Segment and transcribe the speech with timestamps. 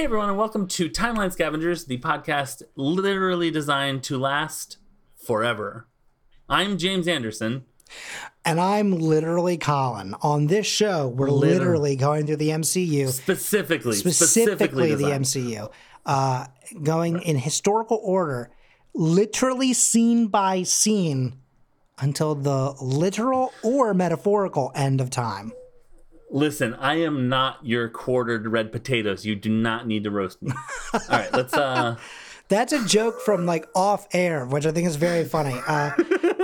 [0.00, 4.78] Hey everyone, and welcome to Timeline Scavengers, the podcast literally designed to last
[5.22, 5.88] forever.
[6.48, 7.66] I'm James Anderson.
[8.42, 10.14] And I'm literally Colin.
[10.22, 15.04] On this show, we're Liter- literally going through the MCU, Specifically, specifically, the.
[15.04, 15.70] MCU,
[16.06, 16.46] uh,
[16.82, 18.50] going in historical order,
[18.94, 21.36] literally scene by scene
[21.98, 25.52] until the literal or metaphorical end of time.
[26.30, 29.26] Listen, I am not your quartered red potatoes.
[29.26, 30.52] You do not need to roast me.
[30.94, 31.96] All right, let's uh
[32.48, 35.54] That's a joke from like off air, which I think is very funny.
[35.68, 35.92] Uh,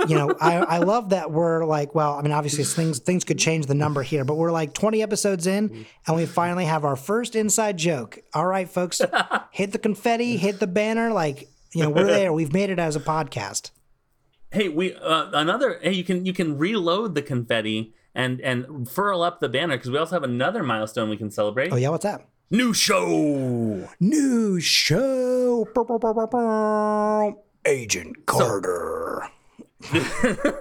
[0.07, 3.37] you know, I, I love that we're like, well, I mean, obviously things things could
[3.37, 6.95] change the number here, but we're like 20 episodes in, and we finally have our
[6.95, 8.19] first inside joke.
[8.33, 9.01] All right, folks,
[9.51, 12.31] hit the confetti, hit the banner, like you know, we're there.
[12.31, 13.71] We've made it as a podcast.
[14.51, 19.21] hey, we uh, another hey, you can you can reload the confetti and and furl
[19.21, 21.71] up the banner because we also have another milestone we can celebrate.
[21.71, 22.27] Oh yeah, what's that?
[22.49, 23.87] New show.
[23.99, 27.43] New show, Bow, bow, bow.
[27.65, 29.29] Agent Carter.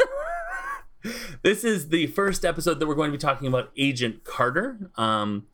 [1.43, 4.91] This is the first episode that we're going to be talking about Agent Carter.
[4.97, 5.47] Um,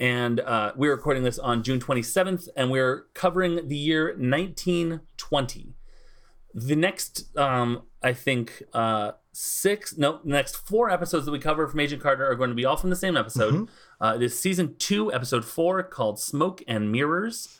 [0.00, 5.74] and uh, we're recording this on June 27th, and we're covering the year 1920.
[6.54, 11.80] The next, um, I think, uh, six, no, next four episodes that we cover from
[11.80, 13.68] Agent Carter are going to be all from the same episode.
[14.00, 17.58] Uh, it is season two, episode four, called Smoke and Mirrors.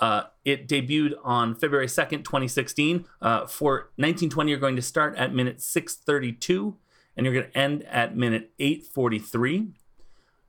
[0.00, 3.06] Uh, it debuted on February 2nd, 2016.
[3.22, 6.76] Uh, for 1920, you're going to start at minute 632
[7.16, 9.68] and you're going to end at minute 843.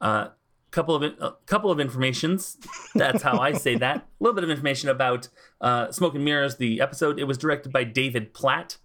[0.01, 0.29] Uh,
[0.75, 2.57] couple of a couple of informations.
[2.95, 3.97] That's how I say that.
[4.19, 5.29] A little bit of information about
[5.61, 6.57] uh, Smoke and Mirrors.
[6.57, 8.77] The episode it was directed by David Platt,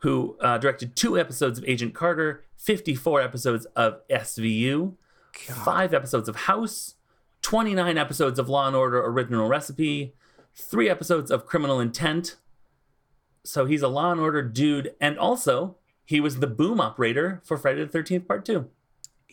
[0.00, 4.94] who uh, directed two episodes of Agent Carter, 54 episodes of SVU,
[5.64, 6.94] five episodes of House,
[7.42, 10.14] 29 episodes of Law and Order Original Recipe,
[10.54, 12.36] three episodes of Criminal Intent.
[13.44, 17.56] So he's a Law and Order dude, and also he was the boom operator for
[17.56, 18.68] Friday the 13th Part Two.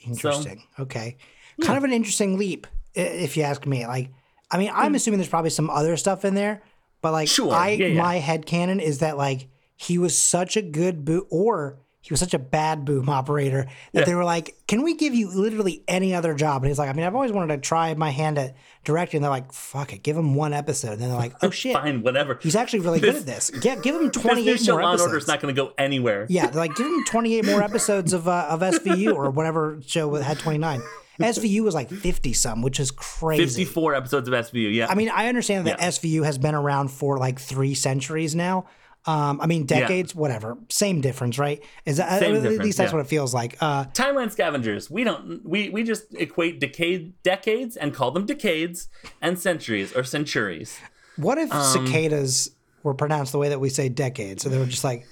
[0.05, 0.63] Interesting.
[0.79, 1.17] okay.
[1.61, 3.87] Kind of an interesting leap, if you ask me.
[3.87, 4.11] Like,
[4.51, 6.61] I mean, I'm assuming there's probably some other stuff in there,
[7.01, 7.51] but like, Sure.
[7.51, 8.01] I Yeah, yeah.
[8.01, 12.19] my head canon is that like he was such a good boom, or he was
[12.19, 14.05] such a bad boom operator that Yeah.
[14.05, 16.93] they were like, "Can we give you literally any other job?" And he's like, "I
[16.93, 20.03] mean, I've always wanted to try my hand at directing." And They're like, "Fuck it,
[20.03, 22.39] give him one episode." And then they're like, "Oh shit, Fine, whatever.
[22.41, 23.49] he's actually really good at this.
[23.49, 25.73] Give, give him This 28 show, more Law episodes." Order, is not going to go
[25.77, 26.25] anywhere.
[26.29, 30.13] Yeah, they're like give him 28 more episodes of uh, of SVU or whatever show
[30.15, 30.81] had 29.
[31.19, 33.63] SVU was like 50 some, which is crazy.
[33.65, 34.71] 54 episodes of SVU.
[34.71, 34.85] Yeah.
[34.87, 35.87] I mean, I understand that Yeah.
[35.87, 38.67] SVU has been around for like three centuries now.
[39.07, 41.63] Um, I mean, decades, whatever, same difference, right?
[41.85, 42.97] Is that Same at difference, least that's yeah.
[42.97, 43.55] what it feels like?
[43.61, 44.91] Uh, timeline scavengers.
[44.91, 45.41] We don't.
[45.47, 48.89] We we just equate decade decades and call them decades
[49.21, 50.77] and centuries or centuries.
[51.15, 52.51] what if Um, cicadas
[52.83, 54.43] were pronounced the way that we say decades?
[54.43, 55.07] So they were just like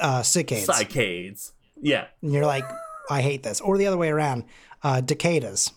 [0.00, 1.52] uh, cicades, Cycades.
[1.80, 2.06] Yeah.
[2.22, 2.64] and you're like,
[3.10, 4.44] I hate this, or the other way around,
[4.82, 5.72] uh, decadas.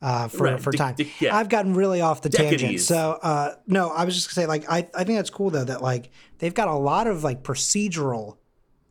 [0.00, 1.36] Uh, for, Right, for time, de- yeah.
[1.36, 2.80] I've gotten really off the tangent.
[2.80, 5.62] So uh, no, I was just gonna say like I, I think that's cool though
[5.62, 6.10] that like
[6.42, 8.36] they've got a lot of like procedural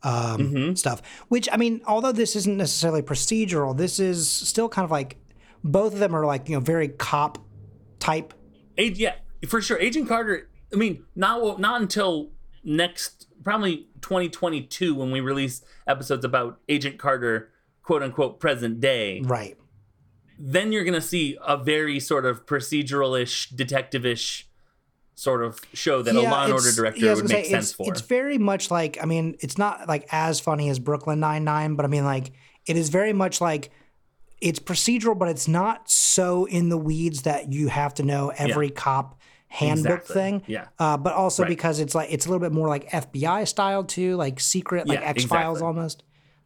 [0.02, 0.74] um, Mm-hmm.
[0.74, 1.00] stuff.
[1.28, 5.18] Which I mean, although this isn't necessarily procedural, this is still kind of like
[5.62, 7.38] both of them are like you know very cop
[8.00, 8.34] type.
[8.78, 9.14] Ag- yeah,
[9.46, 9.78] for sure.
[9.78, 10.48] Agent Carter.
[10.72, 12.30] I mean, not not until
[12.64, 17.50] next, probably 2022 when we release episodes about Agent Carter,
[17.82, 19.20] quote unquote, present day.
[19.22, 19.56] Right.
[20.38, 24.48] Then you're gonna see a very sort of procedural-ish, detective-ish
[25.22, 27.72] sort of show that a Law and Order director yeah, would make say, sense it's,
[27.74, 27.88] for.
[27.88, 31.76] It's very much like I mean, it's not like as funny as Brooklyn Nine Nine,
[31.76, 32.32] but I mean, like
[32.66, 33.70] it is very much like
[34.40, 38.70] it's procedural, but it's not so in the weeds that you have to know every
[38.70, 40.14] cop handbook Exactly.
[40.14, 40.42] thing.
[40.48, 40.66] Yeah.
[40.78, 41.50] Uh, but also Right.
[41.50, 44.98] because it's like it's a little bit more like FBI style too, like secret, like
[44.98, 45.60] Yeah, X Files exactly.
[45.60, 45.78] Mm-hmm.
[45.78, 46.02] almost.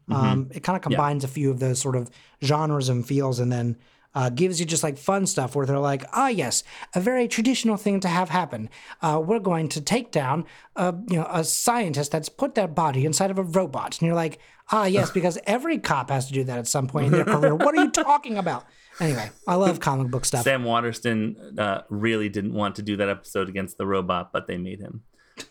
[0.09, 2.11] Um, it kind of combines a few of those sort of
[2.45, 3.77] genres and feels, and then
[4.17, 6.65] uh, gives you just like fun stuff where they're like, ah, yes,
[6.95, 8.71] a very traditional thing to have happen.
[9.03, 13.05] Uh, we're going to take down, a, you know, a scientist that's put their body
[13.05, 14.41] inside of a robot, and you're like,
[14.73, 17.55] ah, yes, because every cop has to do that at some point in their career.
[17.55, 18.65] What are you talking about?
[18.99, 20.45] Anyway, I love comic book stuff.
[20.45, 24.57] Sam Waterston uh, really didn't want to do that episode against the robot, but they
[24.57, 25.03] made him.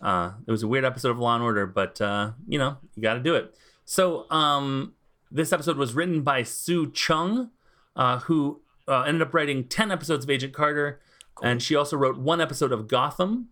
[0.01, 3.03] Uh, it was a weird episode of Law and Order, but uh, you know you
[3.03, 3.55] got to do it.
[3.85, 4.95] So um,
[5.29, 7.51] this episode was written by Sue Chung,
[7.95, 10.99] uh, who uh, ended up writing ten episodes of Agent Carter,
[11.41, 13.49] and she also wrote one episode of Gotham,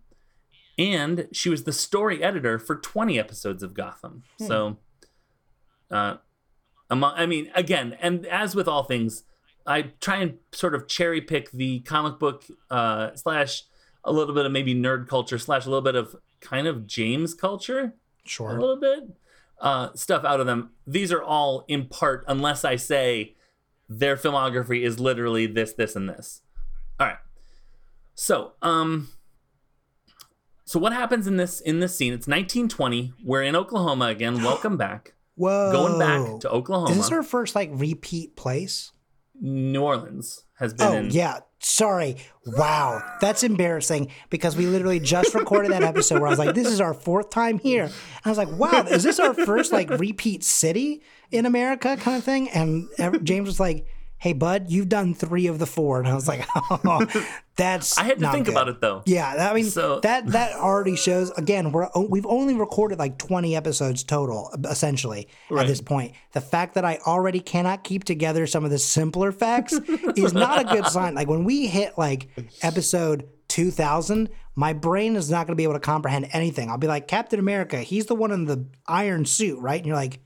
[0.78, 4.24] and she was the story editor for twenty episodes of Gotham.
[4.40, 4.78] So,
[5.92, 6.18] uh,
[6.90, 9.24] among, I mean, again, and as with all things,
[9.66, 13.64] I try and sort of cherry pick the comic book uh, slash
[14.04, 17.34] a little bit of maybe nerd culture slash a little bit of kind of James
[17.34, 17.94] culture,
[18.26, 18.50] Sure.
[18.58, 19.04] a little bit
[19.62, 20.72] uh, stuff out of them.
[20.86, 23.36] These are all in part, unless I say
[24.00, 26.42] their filmography is literally this, this, and this.
[27.00, 27.18] All right.
[28.16, 29.10] So, um,
[30.66, 32.14] so what happens in this in this scene?
[32.14, 33.14] It's 1920.
[33.24, 34.44] We're in Oklahoma again.
[34.44, 35.14] Welcome back.
[35.36, 35.72] Whoa.
[35.72, 36.92] Going back to Oklahoma.
[36.92, 38.92] Is this our first like repeat place?
[39.40, 41.10] New Orleans has been Oh in.
[41.10, 41.40] yeah.
[41.64, 42.18] Sorry.
[42.46, 43.02] Wow.
[43.22, 46.82] That's embarrassing because we literally just recorded that episode where I was like, this is
[46.82, 47.86] our fourth time here.
[47.86, 47.94] And
[48.26, 51.02] I was like, wow, is this our first like repeat city
[51.32, 52.50] in America kind of thing?
[52.50, 52.90] And
[53.24, 53.88] James was like,
[54.24, 56.00] hey, bud, you've done three of the four.
[56.00, 57.06] And I was like, oh,
[57.58, 57.98] that's.
[57.98, 58.54] I had to think good.
[58.54, 59.04] about it though.
[59.06, 61.30] Yeah, I mean So- that that already shows.
[61.32, 66.14] Again, we're, oh, we've only recorded like twenty episodes total, essentially at this point.
[66.32, 69.74] The fact that I already cannot keep together some of the simpler facts
[70.16, 71.16] is not a good sign.
[71.16, 72.30] Like when we hit like
[72.62, 76.70] episode two thousand, my brain is not going to be able to comprehend anything.
[76.70, 77.80] I'll be like Captain America.
[77.82, 79.78] He's the one in the iron suit, right?
[79.80, 80.22] And you're like,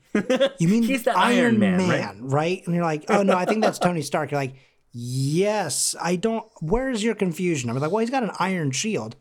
[0.58, 2.16] you mean He's the Iron, Iron Man, Man, right?
[2.20, 2.66] right?
[2.66, 4.30] And you're like, oh no, I think that's Tony Stark.
[4.30, 4.54] You're like.
[4.90, 6.46] Yes, I don't.
[6.62, 7.68] Where's your confusion?
[7.68, 9.16] I'm like, well, he's got an iron shield.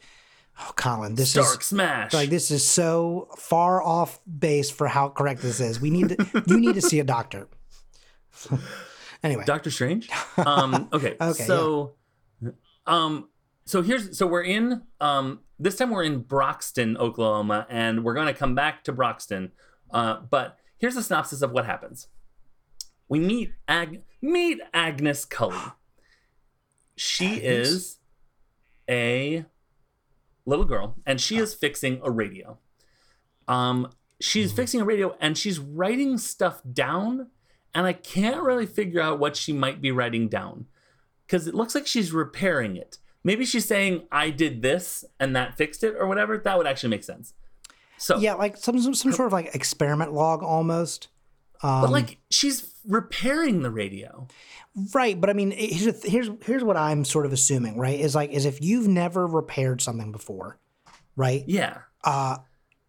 [0.59, 2.13] Oh, Colin, this Dark is Smash.
[2.13, 5.79] like this is so far off base for how correct this is.
[5.79, 7.47] We need to, you need to see a doctor.
[9.23, 10.09] anyway, Doctor Strange.
[10.37, 11.15] Um, okay.
[11.19, 11.95] Okay, So,
[12.85, 13.29] um,
[13.65, 18.27] so here's so we're in um this time we're in Broxton, Oklahoma, and we're going
[18.27, 19.51] to come back to Broxton.
[19.91, 22.07] Uh, but here's a synopsis of what happens.
[23.09, 25.57] We meet Ag meet Agnes Cully.
[26.99, 27.67] She Agnes?
[27.69, 27.97] is
[28.89, 29.45] a
[30.47, 32.57] little girl, and she is fixing a radio.
[33.47, 37.27] Um, she's fixing a radio, and she's writing stuff down
[37.77, 40.65] and I can't really figure out what she might be writing down
[41.27, 42.97] because it looks like she's repairing it.
[43.23, 46.39] Maybe she's saying, I did this and that fixed it or whatever.
[46.39, 47.35] That would actually make sense.
[47.97, 51.09] So, yeah, like some some, some sort of like experiment log almost.
[51.63, 54.27] Um, but like she's repairing the radio.
[54.93, 57.99] Right, but I mean, here's here's here's what I'm sort of assuming, right?
[57.99, 60.59] Is like is if you've never repaired something before,
[61.15, 61.43] right?
[61.47, 61.79] Yeah.
[62.03, 62.37] Uh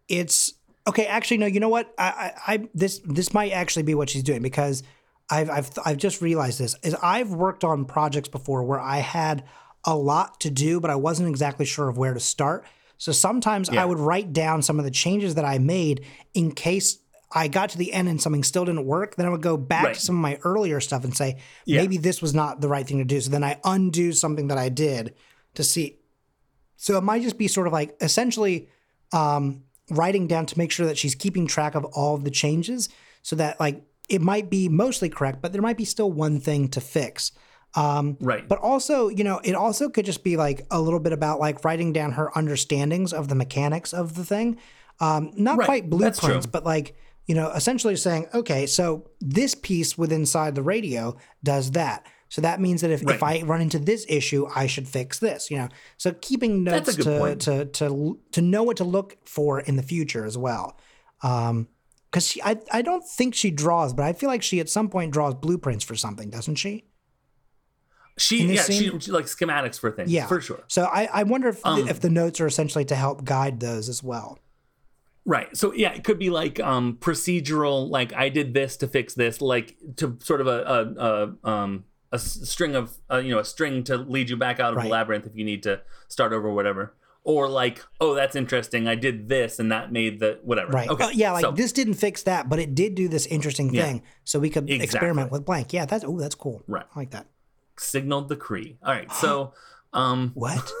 [0.07, 0.53] it's
[0.87, 1.05] okay.
[1.05, 1.45] Actually, no.
[1.45, 1.93] You know what?
[1.97, 4.83] I, I, I this this might actually be what she's doing because
[5.29, 9.43] I've I've I've just realized this is I've worked on projects before where I had
[9.85, 12.65] a lot to do, but I wasn't exactly sure of where to start.
[12.99, 13.81] So sometimes Yeah.
[13.81, 16.05] I would write down some of the changes that I made
[16.35, 16.99] in case
[17.31, 19.15] I got to the end and something still didn't work.
[19.15, 19.95] Then I would go back Right.
[19.95, 21.81] to some of my earlier stuff and say Yeah.
[21.81, 23.21] maybe this was not the right thing to do.
[23.21, 25.13] So then I undo something that I did
[25.55, 25.97] to see.
[26.75, 28.67] So it might just be sort of like essentially
[29.11, 32.89] um, writing down to make sure that she's keeping track of all of the changes
[33.23, 36.67] so that like it might be mostly correct, but there might be still one thing
[36.69, 37.31] to fix.
[37.75, 38.47] Um, Right.
[38.47, 41.63] but also, you know, it also could just be like a little bit about like
[41.63, 44.57] writing down her understandings of the mechanics of the thing.
[44.99, 46.95] Um, not Right, quite blueprints, but like,
[47.25, 52.05] you know, essentially saying, okay, so this piece with inside the radio does that.
[52.27, 55.49] So that means that if, if I run into this issue, I should fix this,
[55.49, 55.69] you know.
[55.97, 60.25] So keeping notes to, to to to know what to look for in the future
[60.25, 60.77] as well.
[61.23, 61.67] Um
[62.11, 65.13] because I, I don't think she draws, but I feel like she at some point
[65.13, 66.85] draws blueprints for something, doesn't she?
[68.19, 68.99] She, yeah, she, scene?
[68.99, 70.11] she like schematics for things.
[70.11, 70.63] Yeah, For sure.
[70.67, 73.89] So I, I wonder if Um, if the notes are essentially to help guide those
[73.89, 74.39] as well.
[75.25, 75.55] Right.
[75.55, 79.41] So yeah, it could be like um procedural, like I did this to fix this,
[79.41, 83.45] like to sort of a a, a um a string of uh, you know a
[83.45, 84.83] string to lead you back out of Right.
[84.85, 86.95] the labyrinth if you need to start over, or whatever.
[87.23, 88.87] Or like, oh, that's interesting.
[88.87, 90.71] I did this, and that made the whatever.
[90.71, 90.89] Right.
[90.89, 91.03] Okay.
[91.03, 93.83] Uh, yeah, like so, this didn't fix that, but it did do this interesting Yeah.
[93.85, 94.01] thing.
[94.23, 94.83] So we could Exactly.
[94.85, 95.71] experiment with blank.
[95.73, 96.63] Yeah, that's oh, that's cool.
[96.65, 96.85] Right.
[96.95, 97.27] I like that.
[97.79, 98.77] Signaled the Cree.
[98.83, 99.11] All right.
[99.11, 99.53] So,
[99.93, 100.71] um, What?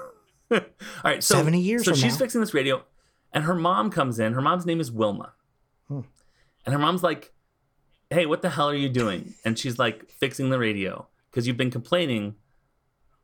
[0.50, 0.60] all
[1.04, 1.22] right.
[1.22, 2.18] So 70 years So she's now.
[2.18, 2.84] fixing this radio,
[3.32, 4.32] and her mom comes in.
[4.34, 5.32] Her mom's name is Wilma,
[5.88, 6.00] Hmm.
[6.64, 7.32] and her mom's like,
[8.10, 11.56] "Hey, what the hell are you doing?" And she's like, "Fixing the radio because you've
[11.58, 12.34] been complaining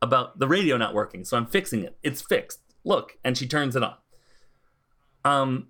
[0.02, 1.24] about the radio not working.
[1.24, 1.96] So I'm fixing it.
[2.02, 2.60] It's fixed.
[2.84, 3.94] Look." And she turns it on.
[5.24, 5.68] Um,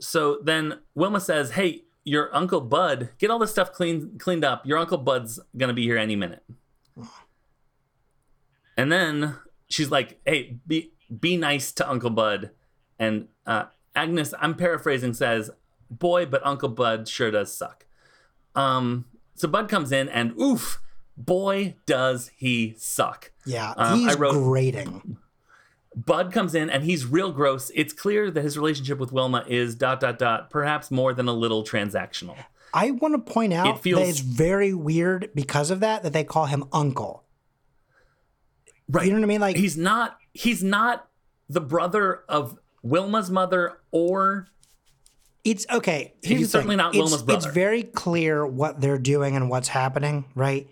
[0.00, 4.64] so then Wilma says, "Hey." Your uncle Bud, get all this stuff cleaned cleaned up.
[4.64, 6.42] Your uncle Bud's gonna be here any minute.
[8.76, 9.36] And then
[9.68, 12.50] she's like, "Hey, be be nice to Uncle Bud."
[12.98, 15.50] And uh, Agnes, I'm paraphrasing, says,
[15.90, 17.86] "Boy, but Uncle Bud sure does suck."
[18.54, 20.80] Um, so Bud comes in, and oof,
[21.16, 23.32] boy, does he suck.
[23.46, 25.16] Yeah, Um, he's wrote- grating.
[25.96, 27.72] Bud comes in, and he's real gross.
[27.74, 31.32] It's clear that his relationship with Wilma is dot dot dot, perhaps more than a
[31.32, 32.36] little transactional.
[32.74, 36.24] I want to point out feels- that it's very weird because of that that they
[36.24, 37.24] call him uncle.
[38.88, 39.04] right.
[39.06, 39.40] You know what I mean?
[39.40, 41.08] Like he's not he's not
[41.48, 44.48] the brother of Wilma's mother or
[45.44, 46.14] It's okay.
[46.22, 46.78] He's certainly thing.
[46.78, 47.46] not it's, Wilma's brother.
[47.48, 50.68] It's very clear what they're doing and what's happening, right?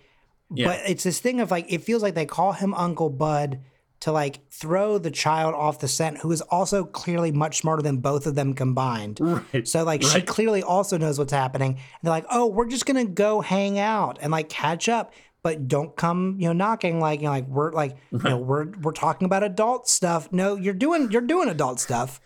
[0.54, 0.66] Yeah.
[0.66, 3.60] But it's this thing of like it feels like they call him Uncle Bud
[4.00, 7.98] to like throw the child off the scent, who is also clearly much smarter than
[7.98, 9.18] both of them combined.
[9.20, 9.66] Right.
[9.66, 11.72] So like she clearly also knows what's happening.
[11.72, 15.12] And they're like, oh, we're just gonna go hang out and like catch up.
[15.42, 18.66] But don't come, you know, knocking like you know, like we're like you know we're
[18.82, 20.32] we're talking about adult stuff.
[20.32, 22.20] No, you're doing you're doing adult stuff,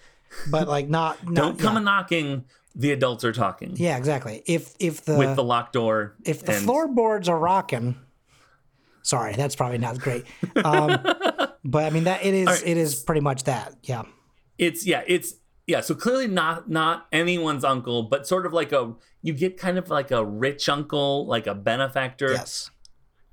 [0.50, 1.81] but like not, not don't come yeah.
[1.81, 2.45] knocking.
[2.75, 4.43] The adults are talking Yeah, exactly.
[4.47, 6.15] If if the, with the locked door.
[6.25, 7.97] if the and- floorboards are rocking,
[9.02, 10.25] sorry, that's probably not great.
[10.64, 10.99] Um,
[11.64, 12.62] but I mean that it is right.
[12.66, 13.75] it is pretty much that.
[13.83, 14.02] Yeah.
[14.59, 15.35] it's yeah it's
[15.66, 18.92] yeah so clearly not not anyone's uncle but sort of like a
[19.23, 22.71] you get kind of like a rich uncle like a benefactor Yes.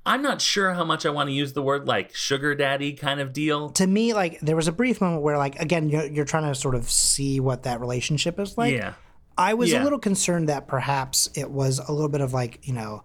[0.05, 3.19] i'm not sure how much i want to use the word like sugar daddy kind
[3.19, 6.25] of deal To me, like there was a brief moment where, like, again, you're, you're
[6.25, 8.74] trying to sort of see what that relationship is like.
[8.74, 8.93] yeah
[9.38, 12.74] I was a little concerned that perhaps it was a little bit of like, you
[12.74, 13.03] know,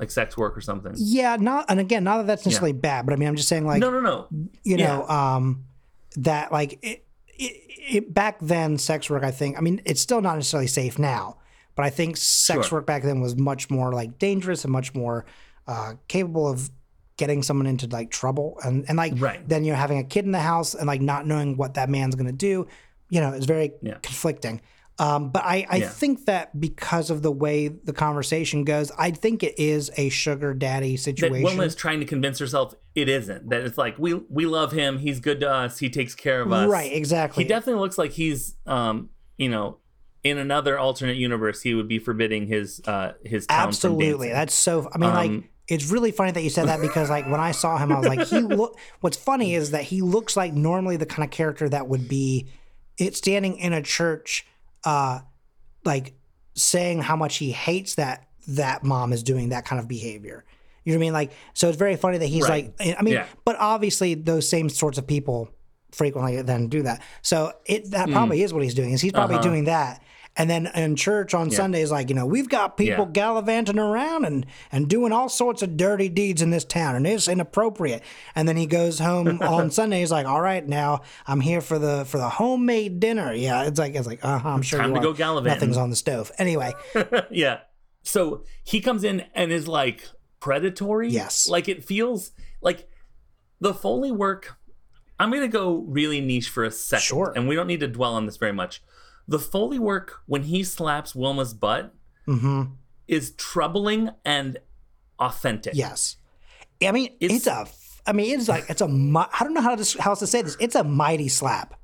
[0.00, 3.12] like sex work or something yeah, not, and again, not that that's necessarily bad, but
[3.12, 4.26] I mean, I'm just saying, like, no no no
[4.64, 4.86] you yeah.
[4.86, 5.64] know, um,
[6.16, 7.52] that like it, it,
[7.96, 11.36] it, back then, sex work, I think, I mean, it's still not necessarily safe now,
[11.76, 12.78] but I think sex Sure.
[12.78, 15.24] work back then was much more like dangerous and much more
[15.66, 16.70] uh, capable of
[17.16, 19.46] getting someone into like trouble and, and like Right.
[19.46, 22.14] then you're having a kid in the house and like not knowing what that man's
[22.14, 22.66] going to do,
[23.10, 23.98] you know, it's very Yeah.
[24.02, 24.60] conflicting.
[25.00, 25.88] Um, but I, I Yeah.
[25.88, 30.52] think that because of the way the conversation goes, I think it is a sugar
[30.52, 31.42] daddy situation.
[31.42, 33.48] Wilma is trying to convince herself it isn't.
[33.48, 34.98] That it's like we we love him.
[34.98, 35.78] He's good to us.
[35.78, 36.68] He takes care of us.
[36.68, 37.44] right, exactly.
[37.44, 39.78] He definitely looks like he's um you know
[40.22, 44.28] in another alternate universe he would be forbidding his uh his town Absolutely.
[44.28, 44.90] That's so.
[44.92, 47.52] I mean, Um, like, it's really funny that you said that because, like, when I
[47.52, 48.76] saw him, I was like, he look.
[49.00, 52.48] What's funny is that he looks like normally the kind of character that would be,
[52.98, 54.44] it standing in a church,
[54.84, 55.20] uh,
[55.84, 56.14] like
[56.54, 60.44] saying how much he hates that that mom is doing that kind of behavior.
[60.84, 61.12] You know what I mean?
[61.12, 62.72] Like, so it's very funny that he's Right.
[62.80, 63.26] like, I mean, Yeah.
[63.44, 65.50] but obviously those same sorts of people
[65.92, 67.02] frequently then do that.
[67.22, 68.92] So it that probably is what he's doing.
[68.92, 69.42] Is he's probably Uh-huh.
[69.44, 70.02] doing that.
[70.36, 73.10] And then in church on Sundays, like you know, we've got people Yeah.
[73.12, 77.26] gallivanting around and and doing all sorts of dirty deeds in this town, and it's
[77.28, 78.02] inappropriate.
[78.36, 80.00] And then he goes home on Sunday.
[80.00, 83.78] He's like, "All right, now I'm here for the for the homemade dinner." Yeah, it's
[83.78, 84.50] like it's like, uh huh.
[84.50, 85.02] I'm sure Time to are.
[85.02, 85.58] go gallivanting.
[85.58, 86.30] Nothing's on the stove.
[86.38, 86.72] Anyway,
[87.30, 87.58] yeah.
[88.02, 90.08] So he comes in and is like
[90.38, 91.08] predatory.
[91.10, 91.48] Yes.
[91.48, 92.30] Like it feels
[92.62, 92.88] like
[93.60, 94.56] the Foley work.
[95.18, 97.02] I'm going to go really niche for a second.
[97.02, 97.32] Sure.
[97.36, 98.80] And we don't need to dwell on this very much.
[99.30, 101.94] The Foley work, when he slaps Wilma's butt,
[102.26, 102.64] hmm
[103.08, 104.58] is troubling and
[105.18, 105.72] authentic.
[105.74, 106.16] yes.
[106.86, 108.08] I mean, it's, It's- a.
[108.08, 110.42] I mean, it's like it's a, I don't know how to how else to say
[110.42, 110.56] this.
[110.60, 111.78] It's a mighty slap.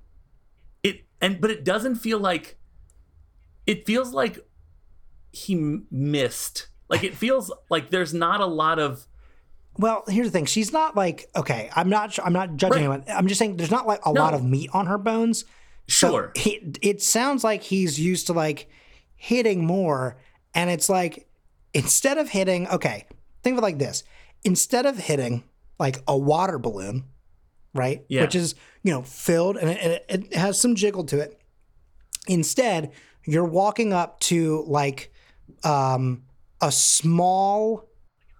[0.82, 2.58] It and but it doesn't feel like
[3.66, 4.38] it feels like
[5.32, 6.68] he missed.
[6.88, 9.06] Like it feels like there's not a lot of
[9.78, 10.46] Well, here's the thing.
[10.46, 11.70] She's not like okay.
[11.76, 12.18] I'm not.
[12.24, 13.00] I'm not judging Right.
[13.00, 13.04] anyone.
[13.08, 14.20] I'm just saying there's not like a No.
[14.20, 15.44] lot of meat on her bones.
[15.88, 16.32] So Sure.
[16.34, 18.68] he, it sounds like he's used to like
[19.14, 20.16] hitting more,
[20.54, 21.28] and it's like
[21.74, 23.06] instead of hitting, okay,
[23.42, 24.02] think of it like this:
[24.44, 25.44] instead of hitting
[25.78, 27.04] like a water balloon,
[27.74, 28.22] right, Yeah.
[28.22, 31.40] which is you know filled and it, and it, it has some jiggle to it.
[32.26, 32.92] Instead,
[33.24, 35.12] you're walking up to like
[35.62, 36.24] um,
[36.60, 37.88] a small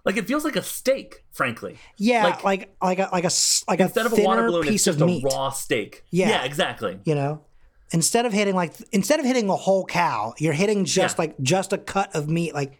[0.07, 1.77] like it feels like a steak, frankly.
[1.99, 3.31] Yeah, Like- like like a like a
[3.69, 6.05] like Instead a of a water balloon, it's piece just of a raw steak.
[6.11, 6.29] Yeah.
[6.31, 6.99] Yeah, exactly.
[7.05, 7.45] You know,
[7.93, 11.23] instead of hitting like instead of hitting a whole cow, you're hitting just Yeah.
[11.23, 12.55] like just a cut of meat.
[12.55, 12.79] Like,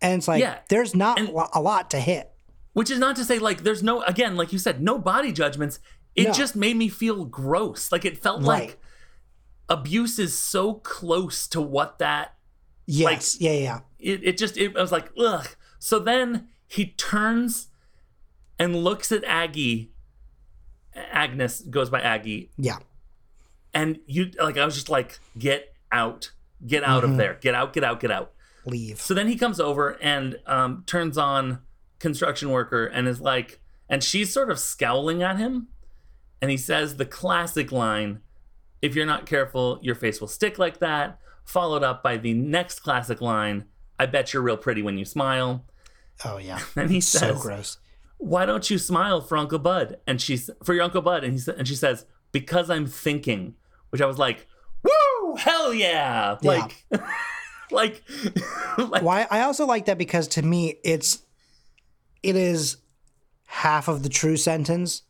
[0.00, 0.58] and it's like Yeah.
[0.68, 2.30] there's not And- a lot to hit.
[2.74, 5.80] Which is not to say like there's no again, like you said, no body judgments.
[6.14, 6.32] It No.
[6.32, 7.90] just made me feel gross.
[7.90, 8.46] Like it felt Right.
[8.68, 8.78] like
[9.68, 12.34] abuse is so close to what that
[12.86, 13.80] Yes, yeah, yeah, yeah.
[13.98, 15.46] it, it just it, I was like, ugh.
[15.78, 17.68] So then he turns
[18.58, 19.90] and looks at Aggie.
[20.94, 22.78] Agnes goes by Aggie, yeah.
[23.72, 26.32] and you like I was just like, get out,
[26.66, 27.12] get out Mm-hmm.
[27.12, 28.32] of there, get out, get out, get out.
[28.66, 29.00] Leave.
[29.00, 31.60] So then he comes over and um, turns on
[32.00, 35.68] construction worker and is like, and she's sort of scowling at him,
[36.42, 38.20] and he says the classic line,
[38.82, 42.80] "If you're not careful, your face will stick like that." Followed up by the next
[42.80, 43.66] classic line,
[44.00, 45.64] "I bet you're real pretty when you smile."
[46.24, 47.78] Oh yeah, And he so gross.
[48.18, 51.50] "Why don't you smile for Uncle Bud?" And she's for your Uncle Bud, and he
[51.56, 53.54] and she says, "Because I'm thinking,"
[53.90, 54.46] which I was like,
[54.82, 56.50] "Woo, hell yeah!" Yeah.
[56.50, 56.84] Like,
[57.70, 58.02] like,
[58.78, 61.22] like why I also like that because to me it's
[62.22, 62.78] it is
[63.44, 65.02] half of the true sentence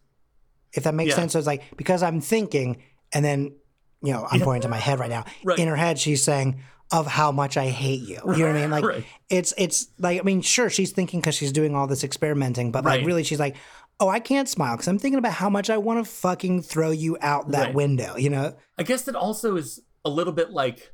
[0.72, 1.16] if that makes yeah.
[1.16, 2.80] sense so it's like because i'm thinking
[3.12, 3.52] and then
[4.00, 4.44] you know i'm yeah.
[4.44, 5.58] pointing to my head right now right.
[5.58, 6.60] in her head she's saying
[6.90, 8.21] of how much i hate you.
[8.25, 8.71] You know what i mean?
[8.78, 9.04] Like right.
[9.28, 12.85] it's it's like i mean sure she's thinking because she's doing all this experimenting but
[12.85, 13.57] like really she's like
[14.00, 16.90] oh i can't smile because i'm thinking about how much i want to fucking throw
[16.90, 18.54] you out that window you know?
[18.78, 20.92] I guess that also is a little bit like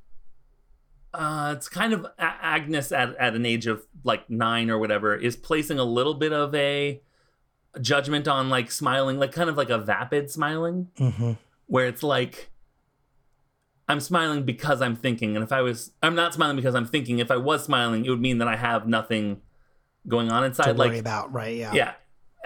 [1.15, 5.37] uh, it's kind of Agnes at, at an age of like nine or whatever is
[5.37, 7.01] placing a little bit of a
[7.81, 11.33] judgment on like smiling, like kind of like a vapid smiling, mm-hmm.
[11.67, 12.51] where it's like
[13.89, 17.19] I'm smiling because I'm thinking, and if I was, I'm not smiling because I'm thinking.
[17.19, 19.43] If I was smiling, it would mean that I have nothing
[20.09, 20.65] going on inside.
[20.65, 21.57] To worry like about, right?
[21.57, 21.93] Yeah, yeah.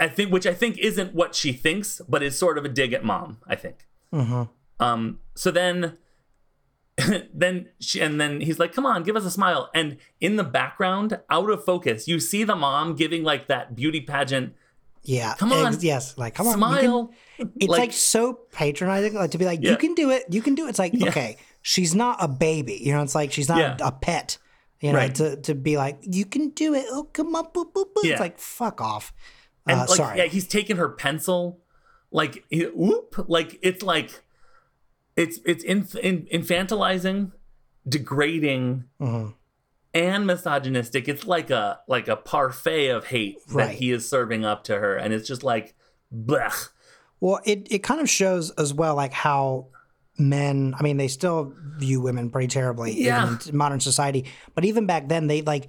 [0.00, 2.92] I think, which I think isn't what she thinks, but is sort of a dig
[2.92, 3.38] at mom.
[3.46, 3.86] I think.
[4.12, 4.44] Mm-hmm.
[4.82, 5.20] Um.
[5.34, 5.96] So then
[7.34, 10.44] then she, and then he's like, "Come on, give us a smile." And in the
[10.44, 14.54] background, out of focus, you see the mom giving like that beauty pageant.
[15.02, 17.12] Yeah, come on, ex- yes, like come on, smile.
[17.36, 19.70] Can, it's like, like, so patronizing, like to be like, yeah.
[19.70, 21.08] "You can do it, you can do it." It's like, yeah.
[21.08, 23.02] okay, she's not a baby, you know.
[23.02, 23.76] It's like she's not yeah.
[23.80, 24.38] a, pet,
[24.80, 24.98] you know.
[24.98, 25.14] Right.
[25.14, 28.04] To to be like, "You can do it." Oh, come on, boop, boop, boop.
[28.04, 29.12] It's like, fuck off.
[29.66, 30.18] And uh, like, sorry.
[30.18, 31.60] yeah, he's taking her pencil,
[32.10, 34.22] like, whoop, like it's like
[35.16, 37.32] it's it's inf- in, infantilizing,
[37.86, 39.30] degrading, mm-hmm.
[39.94, 41.08] And misogynistic.
[41.08, 43.66] It's like a like a parfait of hate right.
[43.66, 45.74] that he is serving up to her, and it's just like,
[46.14, 46.70] blech.
[47.20, 49.68] Well, it it kind of shows as well, like how
[50.18, 50.74] men.
[50.78, 53.36] I mean, they still view women pretty terribly yeah.
[53.48, 55.68] in modern society, but even back then, they like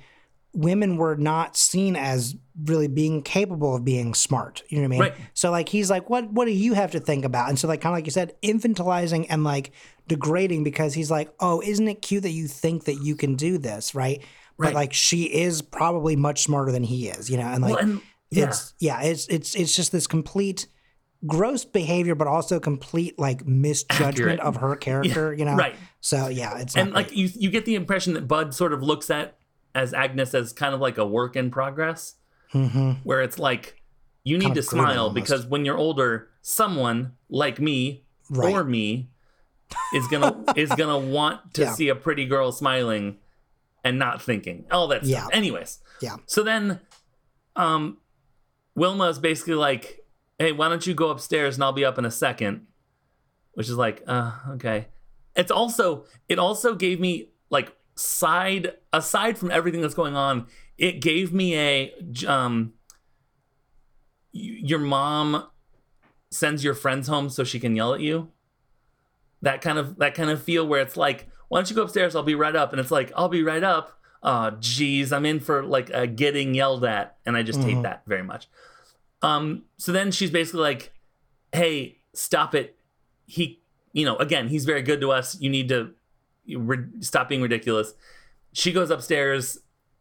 [0.53, 2.35] women were not seen as
[2.65, 4.63] really being capable of being smart.
[4.69, 4.99] You know what I mean?
[4.99, 5.15] Right.
[5.33, 7.49] So like he's like, what what do you have to think about?
[7.49, 9.71] And so like kind of like you said, infantilizing and like
[10.07, 13.57] degrading because he's like, oh, isn't it cute that you think that you can do
[13.57, 14.23] this, right?
[14.57, 14.67] right.
[14.67, 17.83] But like she is probably much smarter than he is, you know, and like well,
[17.83, 18.47] and, yeah.
[18.47, 20.67] it's yeah, it's it's it's just this complete
[21.25, 24.39] gross behavior, but also complete like misjudgment Accurate.
[24.39, 25.55] of her character, yeah, you know?
[25.55, 25.75] Right.
[26.01, 29.09] So yeah, it's and like you you get the impression that Bud sort of looks
[29.09, 29.38] at
[29.75, 32.15] as Agnes as kind of like a work in progress,
[32.53, 32.91] mm-hmm.
[33.03, 33.81] where it's like
[34.23, 38.53] you need kind to smile because when you're older, someone like me right.
[38.53, 39.09] or me
[39.93, 41.73] is gonna is gonna want to yeah.
[41.73, 43.17] see a pretty girl smiling
[43.83, 45.29] and not thinking all that stuff.
[45.31, 45.37] Yeah.
[45.37, 46.17] Anyways, yeah.
[46.25, 46.79] So then,
[47.55, 47.97] um,
[48.75, 50.05] Wilma is basically like,
[50.37, 52.67] "Hey, why don't you go upstairs and I'll be up in a second?
[53.53, 54.87] Which is like, uh, okay.
[55.35, 61.01] It's also it also gave me like side aside from everything that's going on, it
[61.01, 61.93] gave me a
[62.27, 62.73] um
[64.31, 65.47] your mom
[66.31, 68.31] sends your friends home so she can yell at you.
[69.41, 72.15] That kind of that kind of feel where it's like, why don't you go upstairs?
[72.15, 72.71] I'll be right up.
[72.71, 73.97] And it's like, I'll be right up.
[74.21, 77.69] Oh, geez, I'm in for like a getting yelled at, and I just mm-hmm.
[77.69, 78.49] hate that very much.
[79.21, 80.91] Um, so then she's basically like,
[81.53, 82.77] "Hey, stop it.
[83.25, 83.61] He,
[83.93, 85.39] you know, again, he's very good to us.
[85.39, 85.93] You need to
[86.99, 87.93] stop being ridiculous.
[88.53, 89.59] She goes upstairs.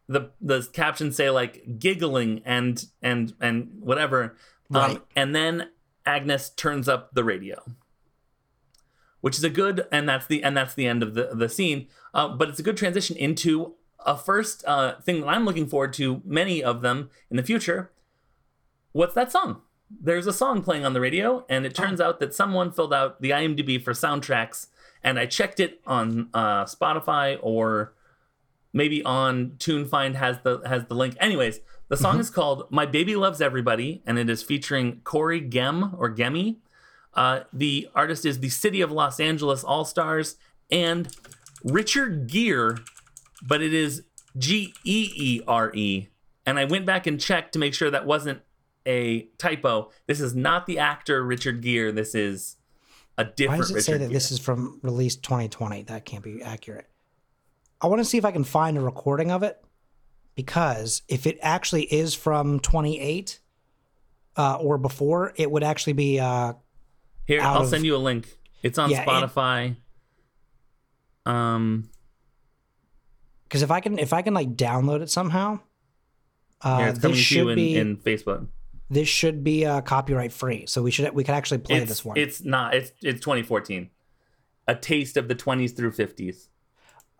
[0.08, 4.36] The the captions say like giggling and and and whatever.
[4.74, 4.90] Um, right.
[4.96, 5.68] Um, and then
[6.06, 7.62] Agnes turns up the radio,
[9.20, 11.88] which is a good and that's the and that's the end of the the scene.
[12.14, 13.74] Uh, but it's a good transition into
[14.06, 16.22] a first uh, thing that I'm looking forward to.
[16.24, 17.90] Many of them in the future.
[18.92, 19.60] What's that song?
[19.90, 22.06] There's a song playing on the radio, and it turns oh.
[22.06, 24.68] out that someone filled out the IMDb for soundtracks
[25.02, 27.94] and I checked it on uh, Spotify or
[28.72, 31.16] maybe on TuneFind has the has the link.
[31.20, 32.20] Anyways, the song mm-hmm.
[32.20, 36.56] is called "My Baby Loves Everybody" and it is featuring Corey Gem or Gemi.
[37.14, 40.36] Uh, the artist is the City of Los Angeles All Stars
[40.70, 41.08] and
[41.64, 42.78] Richard Geere,
[43.46, 44.04] but it is
[44.36, 46.08] G E E R E.
[46.46, 48.40] And I went back and checked to make sure that wasn't
[48.86, 49.90] a typo.
[50.06, 51.90] This is not the actor Richard Gere.
[51.90, 52.56] This is
[53.18, 53.50] a different.
[53.50, 54.12] Why does it Richard say that Gere.
[54.12, 55.82] this is from release 2020?
[55.82, 56.86] That can't be accurate.
[57.80, 59.62] I want to see if I can find a recording of it
[60.34, 63.40] because if it actually is from 28
[64.36, 66.18] uh, or before, it would actually be.
[66.18, 66.54] Uh,
[67.26, 68.38] Here, I'll of, send you a link.
[68.62, 69.72] It's on yeah, Spotify.
[69.72, 71.90] It, um,
[73.44, 75.60] because if I can, if I can like download it somehow,
[76.62, 78.46] uh, Here, it's coming to you in, be, in Facebook
[78.90, 80.66] this should be uh, copyright free.
[80.66, 82.16] So we should we could actually play it's, this one.
[82.16, 82.74] It's not.
[82.74, 83.90] It's it's 2014.
[84.66, 86.48] A taste of the 20s through 50s.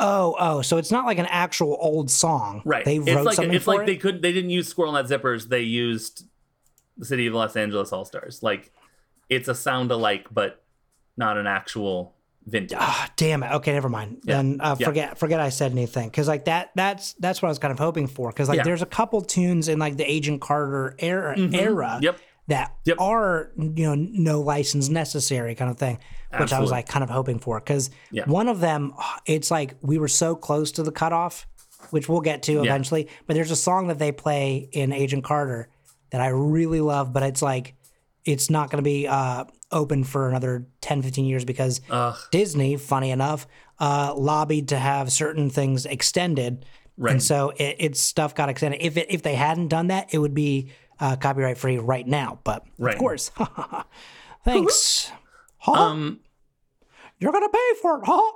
[0.00, 2.62] Oh, oh, so it's not like an actual old song.
[2.64, 2.85] Right.
[2.85, 3.87] They wrote it's like, something It's for like it?
[3.87, 5.48] they could they didn't use Squirrel Nut Zippers.
[5.48, 6.24] They used
[6.96, 8.42] the City of Los Angeles All Stars.
[8.42, 8.72] Like
[9.28, 10.62] it's a sound alike, but
[11.16, 12.14] not an actual
[12.48, 12.76] vintage.
[12.80, 13.52] Ah, damn it.
[13.52, 14.20] Okay, never mind.
[14.24, 14.87] Then uh, Yeah.
[14.87, 17.78] forget forget I said anything because like that that's that's what I was kind of
[17.78, 18.64] hoping for because like Yeah.
[18.64, 22.02] there's a couple tunes in like the Agent Carter era era Mm-hmm.
[22.04, 22.18] Yep.
[22.48, 22.96] that Yep.
[23.00, 25.98] are you know no license necessary kind of thing,
[26.38, 28.24] which I was like kind of hoping for because Yeah.
[28.26, 28.94] one of them
[29.26, 31.46] it's like we were so close to the cutoff,
[31.90, 33.08] which we'll get to eventually.
[33.26, 35.68] But there's a song that they play in Agent Carter
[36.11, 37.74] that I really love, but it's like
[38.28, 42.14] it's not going to be uh, open for another 10, 15 years because Ugh.
[42.30, 43.46] Disney, funny enough,
[43.80, 46.66] uh, lobbied to have certain things extended.
[46.98, 47.12] Right.
[47.12, 48.82] And so it, its stuff got extended.
[48.82, 52.40] If it, if they hadn't done that, it would be uh, copyright free right now.
[52.44, 52.94] But Right.
[52.94, 53.30] of course,
[54.44, 55.10] thanks.
[55.60, 55.72] Huh?
[55.72, 56.20] Um,
[57.18, 58.32] You're gonna pay for it, huh?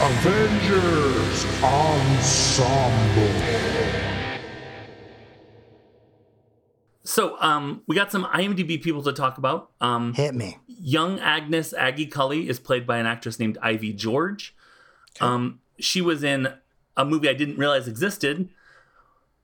[0.00, 3.32] Avengers Ensemble.
[7.16, 9.70] So um, we got some IMDb people to talk about.
[9.80, 10.58] Um, Hit me.
[10.68, 14.54] young Agnes Aggie Cully is played by an actress named Ivy George.
[15.20, 16.48] Um, she was in
[16.94, 18.50] a movie I didn't realize existed,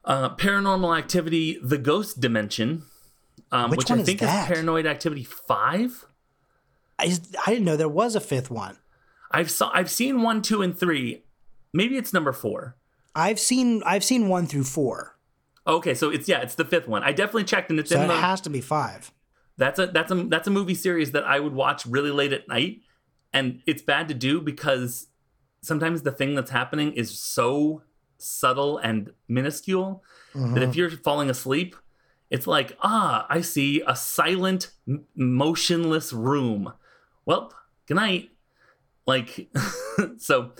[0.04, 2.85] uh, Paranormal Activity: The Ghost Dimension,
[3.50, 4.42] um, Which which, one I is think that?
[4.50, 6.04] is Paranoid Activity Five.
[6.98, 8.76] I, I didn't know there was a fifth one.
[9.30, 11.22] I've saw I've seen one, two, and three.
[11.72, 12.76] Maybe it's number four.
[13.14, 15.12] I've seen I've seen one through four,
[15.66, 17.03] Okay, so it's yeah, it's the fifth one.
[17.05, 18.20] I definitely checked, and it's so in it the.
[18.20, 19.12] has to be five.
[19.57, 22.48] That's a that's a that's a movie series that I would watch really late at
[22.48, 22.81] night,
[23.33, 25.09] and it's bad to do because
[25.62, 27.83] sometimes the thing that's happening is so
[28.18, 30.03] subtle and minuscule
[30.35, 31.77] that if you're falling asleep,
[32.31, 36.72] it's like ah, I see a silent, m- motionless room.
[37.25, 37.53] Well,
[37.87, 38.31] good night.
[39.07, 39.48] Like
[40.18, 40.53] so.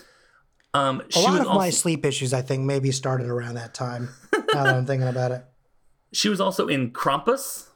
[0.75, 3.55] Um, A she lot was of also, my sleep issues, I think, maybe started around
[3.55, 4.09] that time.
[4.33, 5.45] now that I'm thinking about it.
[6.15, 7.69] She was also in Krampus,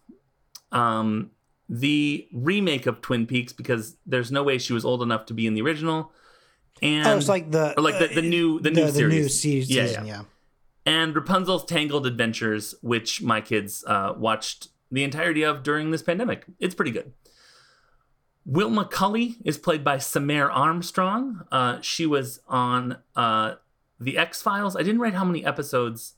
[0.71, 1.31] um,
[1.71, 5.47] the remake of Twin Peaks, because there's no way she was old enough to be
[5.47, 6.13] in the original.
[6.83, 9.15] And oh, it's like the or like the, the new the, the, new the series.
[9.23, 9.29] new
[9.63, 10.07] se- Yeah, season.
[10.07, 10.13] yeah.
[10.17, 10.23] Yeah.
[10.85, 16.45] and Rapunzel's Tangled Adventures, which my kids uh, watched the entirety of during this pandemic.
[16.61, 17.15] It's pretty good.
[18.47, 21.45] Wilma Cully is played by Samaire Armstrong.
[21.51, 23.55] Uh, she was on uh,
[23.99, 24.77] the X Files.
[24.77, 26.15] I didn't write how many episodes,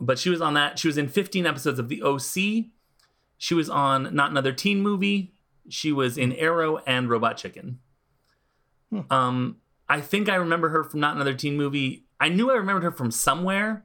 [0.00, 0.78] but she was on that.
[0.78, 2.66] She was in 15 episodes of The OC.
[3.38, 5.34] She was on Not Another Teen Movie.
[5.68, 7.80] She was in Arrow and Robot Chicken.
[9.10, 9.56] Um,
[9.88, 12.04] I think I remember her from Not Another Teen Movie.
[12.20, 13.84] I knew I remembered her from somewhere.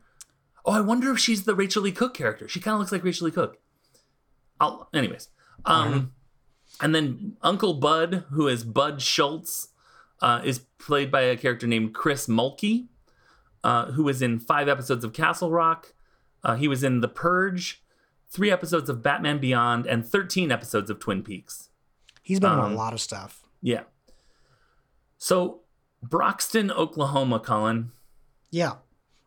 [0.64, 2.48] Oh, I wonder if she's the Rachael Leigh Cook character.
[2.48, 3.58] She kind of looks like Rachael Leigh Cook.
[4.60, 5.30] I'll, anyways,
[5.66, 6.14] um,
[6.82, 9.70] and then Uncle Bud, who is Bud Schultz,
[10.22, 12.88] uh, is played by a character named Chris Mulkey,
[13.64, 15.94] uh, who was in five episodes of Castle Rock.
[16.44, 17.84] Uh, he was in The Purge,
[18.30, 21.70] three episodes of Batman Beyond, and 13 episodes of Twin Peaks.
[22.22, 23.42] He's been in Um, a lot of stuff.
[23.62, 23.84] Yeah.
[25.18, 25.62] So,
[26.04, 27.92] Broxton, Oklahoma, Colin.
[28.52, 28.76] Yeah.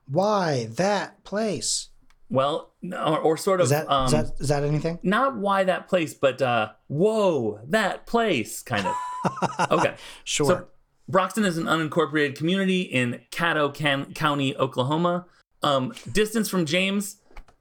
[0.06, 1.88] Why that place?
[2.28, 3.64] Well, or, or sort of.
[3.64, 4.98] Is that, um, is that is that anything?
[5.02, 9.70] not why that place, but uh, whoa, that place, kind of.
[9.70, 9.94] okay.
[10.24, 10.46] Sure.
[10.46, 10.66] So,
[11.08, 15.26] Broxton is an unincorporated community in Caddo Can- County, Oklahoma.
[15.62, 17.16] Um, distance from James,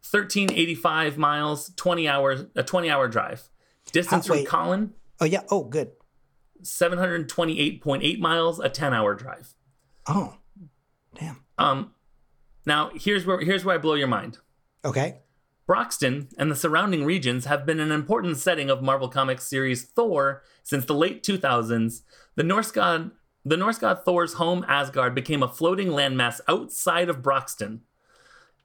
[0.09, 3.49] 1385 miles, 20 hours, a 20 hour drive.
[3.91, 4.47] Distance How- from wait.
[4.47, 5.41] Colin, oh yeah.
[5.49, 5.91] Oh good.
[6.63, 9.53] 728.8 miles, a 10 hour drive.
[10.07, 10.35] Oh,
[11.15, 11.43] damn.
[11.57, 11.91] Um,
[12.65, 14.37] now here's where here's where I blow your mind.
[14.83, 15.19] Okay.
[15.67, 20.41] Broxton and the surrounding regions have been an important setting of Marvel Comics series Thor
[20.63, 22.01] since the late 2000s.
[22.35, 23.11] The Norse god,
[23.45, 27.81] the Norse god Thor's home Asgard became a floating landmass outside of Broxton.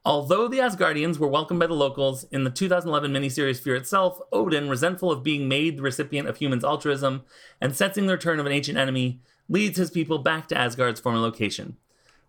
[0.03, 4.69] Although the Asgardians were welcomed by the locals in the 2011 miniseries Fear itself, Odin,
[4.69, 7.23] resentful of being made the recipient of humans' altruism
[7.59, 11.19] and sensing the return of an ancient enemy, leads his people back to Asgard's former
[11.19, 11.77] location.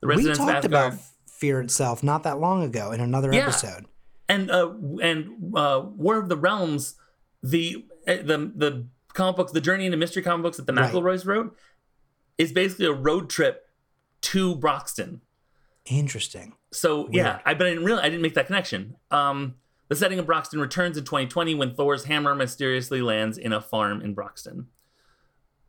[0.00, 1.04] The We residents of talked Asgard, about
[1.38, 3.42] Fear itself not that long ago in another Yeah.
[3.48, 3.86] episode.
[4.28, 4.72] and uh,
[5.02, 6.94] and uh, War of the Realms,
[7.42, 10.92] the uh, the the comic books, the Journey into Mystery comic books that the Right.
[10.92, 11.56] McElroys wrote,
[12.38, 13.64] is basically a road trip
[14.22, 15.20] to Broxton.
[15.84, 16.54] Interesting.
[16.72, 18.96] So yeah, I but I didn't really I didn't make that connection.
[19.10, 19.54] Um,
[19.88, 24.00] the setting of Broxton returns in 2020 when Thor's hammer mysteriously lands in a farm
[24.02, 24.66] in Broxton.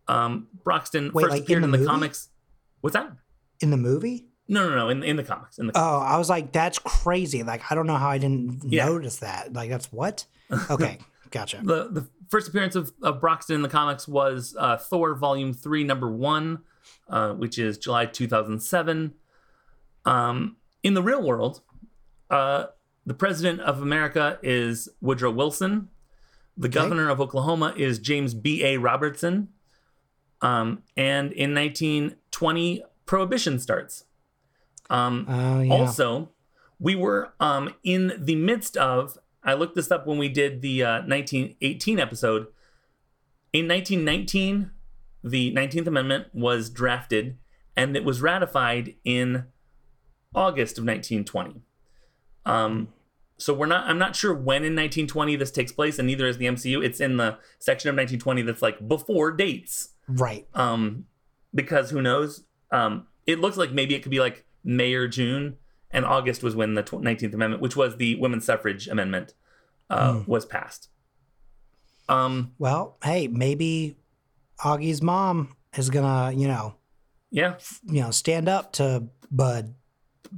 [0.08, 2.30] Um, Broxton Wait, first like in appeared the in the, comics.
[2.82, 3.12] What's that?
[3.60, 4.27] In the movie?
[4.48, 4.90] No, no, no.
[4.90, 5.58] In in the comics.
[5.60, 7.44] In the Oh, I was like, that's crazy.
[7.44, 8.86] Like, I don't know how I didn't Yeah.
[8.86, 9.54] notice that.
[9.54, 10.26] Like, that's what?
[10.70, 11.00] Okay,
[11.32, 11.60] gotcha.
[11.64, 15.84] the the first appearance of, of Broxton in the comics was uh, Thor Volume Three,
[15.84, 16.60] Number One,
[17.10, 19.14] uh, which is July 2007.
[20.06, 21.62] Um, in the real world,
[22.30, 22.68] uh,
[23.06, 25.90] the president of America is Woodrow Wilson.
[26.56, 28.64] The governor of Oklahoma is James B.
[28.64, 28.78] A.
[28.78, 29.50] Robertson.
[30.42, 34.06] Um, and in 1920, prohibition starts.
[34.90, 35.74] Um, Oh yeah.
[35.74, 36.30] Also,
[36.80, 39.18] we were um, in the midst of.
[39.44, 42.48] I looked this up when we did the uh, 1918 episode.
[43.54, 44.72] In 1919,
[45.24, 47.38] the 19th Amendment was drafted,
[47.76, 49.46] and it was ratified in
[50.36, 51.62] August of 1920.
[52.46, 52.90] Um,
[53.38, 53.88] so we're not.
[53.88, 56.84] I'm not sure when in 1920 this takes place, and neither is the MCU.
[56.84, 60.48] It's in the section of 1920 that's like before dates right.
[60.54, 61.06] um
[61.54, 65.58] because who knows um it looks like maybe it could be like may or june
[65.92, 69.34] and august was when the 19th amendment which was the women's suffrage amendment
[69.90, 70.90] uh was passed
[72.10, 73.98] um Well, hey, maybe
[74.60, 76.76] Augie's mom is gonna, you know,
[77.32, 79.76] yeah you know, stand up to Bud.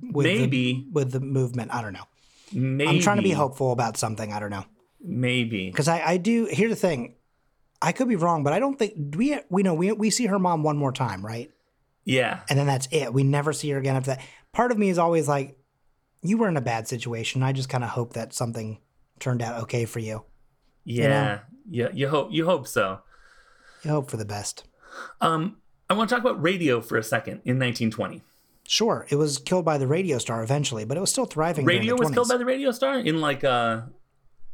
[0.02, 0.74] With Maybe.
[0.74, 1.74] the, with the movement.
[1.74, 2.06] I don't know.
[2.54, 4.32] maybe I'm trying to be hopeful about something.
[4.32, 4.66] I don't know
[5.02, 6.48] maybe because I, I do.
[6.50, 7.16] Here's the thing.
[7.82, 10.38] I could be wrong, but I don't think we we know we we see her
[10.38, 11.50] mom one more time, right?
[12.06, 13.14] Yeah And then that's it.
[13.14, 14.22] We never see her again after that.
[14.54, 15.58] Part of me is always like,
[16.22, 17.44] you were in a bad situation.
[17.44, 18.80] I just kind of hope that something
[19.20, 20.24] turned out okay for you.
[20.86, 23.00] yeah yeah you hope you hope so
[23.84, 24.64] You hope for the best.
[25.22, 25.58] um
[25.90, 28.24] i want to talk about radio for a second in 1920
[28.68, 31.66] Sure, it was killed by the radio star eventually, but it was still thriving.
[31.66, 33.90] radio was killed by the radio star in like a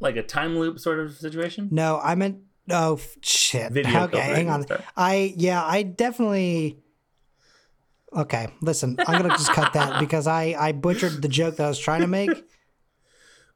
[0.00, 2.38] like a time loop sort of situation No, I meant
[2.70, 3.72] oh shit.
[3.72, 4.62] Video okay, hang on.
[4.62, 4.80] star.
[4.96, 6.78] I yeah, I definitely.
[8.14, 11.68] Okay, listen, I'm gonna just cut that because I I butchered the joke that I
[11.68, 12.30] was trying to make.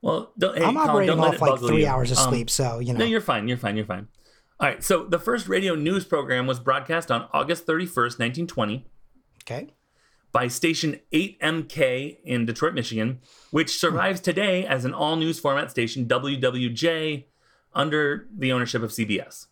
[0.03, 1.89] well don't, hey, I'm operating off like three you.
[1.89, 3.01] hours of Um, sleep, so you know.
[3.01, 3.49] No, you're fine.
[3.49, 3.77] You're fine.
[3.77, 4.09] You're fine.
[4.59, 4.83] All right.
[4.83, 8.87] So the first radio news program was broadcast on August 31st, 1920,
[9.45, 9.73] okay.
[10.33, 16.07] by station 8MK in Detroit, Michigan, which survives today as an all news format station,
[16.07, 17.25] WWJ,
[17.73, 19.47] under the ownership of CBS.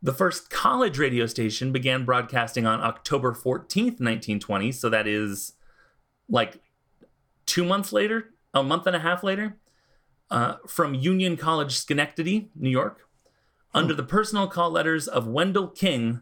[0.00, 4.70] The first college radio station began broadcasting on October 14th, 1920.
[4.72, 5.54] So that is
[6.28, 6.60] like
[7.46, 9.56] two months later, a month and a half later,
[10.30, 13.08] uh, from Union College, Schenectady, New York,
[13.74, 16.20] under the personal call letters of Wendell King,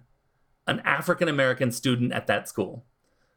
[0.66, 2.84] an African American student at that school.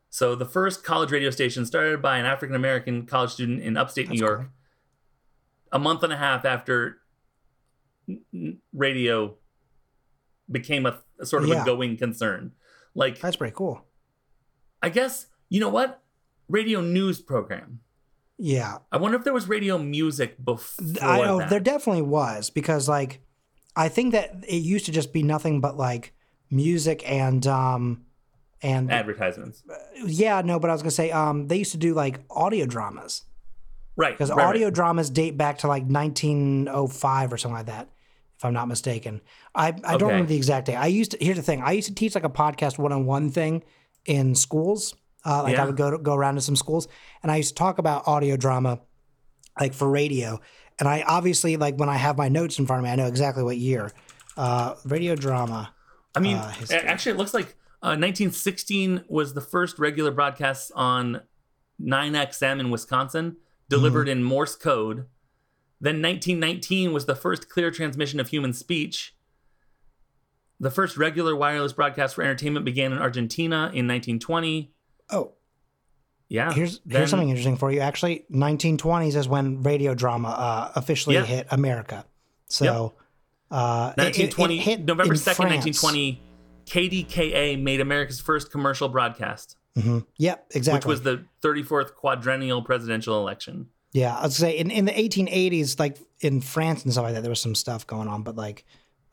[0.09, 4.09] So the first college radio station started by an African American college student in upstate
[4.09, 4.47] New York, cool.
[5.73, 6.97] a month and a half after
[8.73, 9.35] radio
[10.51, 11.61] became a, a sort of Yeah.
[11.61, 12.51] a going concern.
[12.95, 13.85] Like, That's pretty cool.
[14.81, 16.01] I guess, you know what?
[16.47, 17.81] Radio news program.
[18.37, 21.49] Yeah, I wonder if there was radio music before I know that.
[21.49, 23.21] there definitely was because like
[23.75, 26.13] I think that it used to just be nothing but like
[26.49, 28.05] music and um
[28.61, 29.61] and advertisements.
[30.05, 33.23] yeah no but I was gonna say um they used to do like audio dramas
[33.97, 34.13] Right.
[34.17, 34.47] because right, right.
[34.47, 37.89] audio dramas date back to like 1905 or something like that
[38.39, 39.21] if i'm not mistaken.
[39.53, 41.61] I, I don't remember the exact date i used to here's the thing.
[41.61, 43.63] I used to teach like a podcast one-on-one thing
[44.05, 44.95] in schools.
[45.25, 45.63] Uh, like Yeah.
[45.63, 46.87] i would go to, go around to some schools
[47.21, 48.79] and i used to talk about audio drama
[49.59, 50.39] like for radio.
[50.79, 53.07] And i obviously like when i have my notes in front of me i know
[53.07, 53.91] exactly what year.
[54.37, 55.73] Uh, radio drama
[56.15, 57.49] I mean, uh, actually, it looks like
[57.83, 61.21] uh, 1916 was the first regular broadcast on
[61.79, 63.37] 9XM in Wisconsin,
[63.69, 64.19] delivered Mm-hmm.
[64.19, 65.05] in Morse code.
[65.81, 69.15] Then 1919 was the first clear transmission of human speech.
[70.59, 74.71] The first regular wireless broadcast for entertainment began in Argentina in 1920.
[75.11, 75.31] oh
[76.27, 76.51] Yeah.
[76.53, 81.15] here's then- here's something interesting for you actually 1920s is when radio drama uh, officially
[81.15, 81.25] Yeah.
[81.25, 82.05] hit america
[82.47, 82.93] so
[83.49, 85.65] uh, it- it- it 1920, hit November 2nd, France.
[85.81, 86.21] 1920,
[86.67, 90.05] KDKA made America's first commercial broadcast, Mhm.
[90.17, 90.77] Yep, exactly.
[90.77, 93.69] which was the 34th quadrennial presidential election.
[93.91, 97.13] Yeah, I was gonna say in, in the 1880s, like in France and stuff like
[97.15, 98.65] that, there was some stuff going on, but like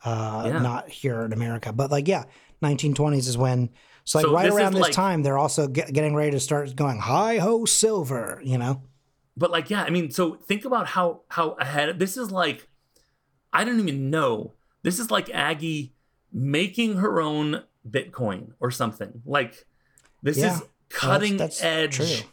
[0.05, 0.59] uh, Yeah.
[0.59, 1.73] not here in America.
[1.73, 2.25] But like, yeah,
[2.63, 3.69] 1920s is when.
[4.03, 6.39] So like So right this around this like- time, they're also get, getting ready to
[6.39, 8.39] start going hi ho silver.
[8.43, 8.83] You know,
[9.35, 12.67] but like yeah i mean so think about how how ahead this is like
[13.53, 15.93] i don't even know this is like aggie
[16.33, 19.67] making her own bitcoin or something like
[20.23, 20.55] this Yeah.
[20.55, 22.27] is cutting that's edge true.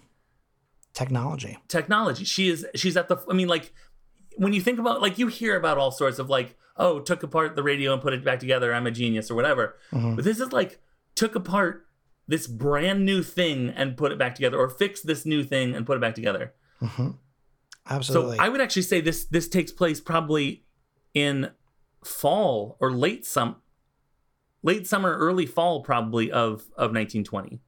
[0.95, 1.59] Technology.
[1.69, 3.73] technology she is she's at the i mean like
[4.37, 7.57] when you think about like you hear about all sorts of like oh took apart
[7.57, 10.17] the radio and put it back together i'm a genius or whatever Mhm.
[10.17, 10.81] but this is like
[11.15, 11.87] took apart
[12.27, 15.85] this brand new thing and put it back together or fixed this new thing and
[15.85, 17.11] put it back together hmm
[17.91, 18.39] Absolutely.
[18.39, 20.65] so I would actually say this this takes place probably
[21.13, 21.51] in
[22.03, 23.57] fall or late some
[24.63, 27.61] late summer, early fall probably of of 1920,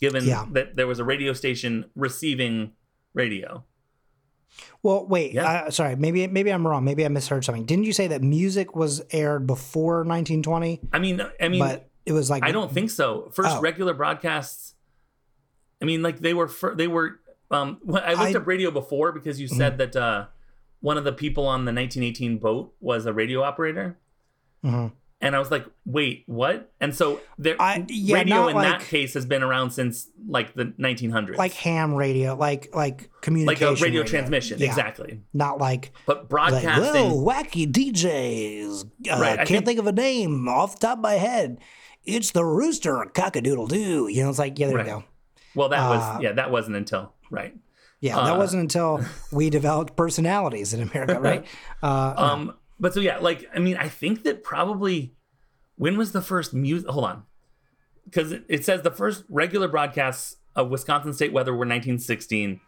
[0.00, 0.46] given Yeah.
[0.52, 2.72] that there was a radio station receiving
[3.14, 3.64] radio.
[4.82, 5.32] Well, wait.
[5.34, 5.64] Yeah.
[5.66, 6.84] Uh, sorry, maybe maybe I'm wrong.
[6.84, 7.64] Maybe I misheard something.
[7.64, 10.80] Didn't you say that music was aired before 1920?
[10.92, 13.30] I mean, I mean, But it was like I don't think so.
[13.34, 13.60] First Oh.
[13.60, 14.74] regular broadcasts.
[15.80, 17.20] I mean, like they were fir- they were.
[17.50, 18.36] Um, I looked I- Mm-hmm.
[18.36, 20.26] up radio before because you said that uh,
[20.80, 23.98] one of the people on the 1918 boat was a radio operator,
[24.64, 24.92] Mhm.
[25.20, 29.14] And I was like, "Wait, what?" And so there, I- yeah, radio in that case
[29.14, 33.66] has been around since like the 1900s, like ham radio, like like communication.
[33.72, 34.66] like a radio, transmission, Yeah.
[34.66, 35.20] exactly.
[35.34, 38.84] Not like But like broadcasting, whoa, wacky DJs.
[39.10, 41.58] Uh, Right, I can't think- think of a name off the top of my head.
[42.04, 44.08] It's the rooster cockadoodle doo.
[44.08, 44.86] You know, it's like yeah, there Right.
[44.86, 45.04] you go.
[45.54, 47.54] well, that uh, was yeah, that wasn't until right.
[48.00, 49.00] Yeah, that Uh, wasn't until
[49.32, 51.44] we developed personalities in America, right?
[51.82, 55.14] Uh, Um, but so yeah, like I mean, I think that probably
[55.76, 56.88] when was the first music?
[56.88, 57.22] Hold on,
[58.04, 62.60] because it, it says the first regular broadcasts of Wisconsin state weather were 1916.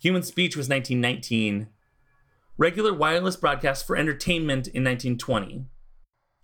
[0.00, 1.68] Human speech was 1919.
[2.58, 5.64] Regular wireless broadcasts for entertainment in 1920.